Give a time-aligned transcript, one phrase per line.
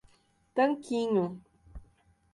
[0.55, 1.25] Tanquinho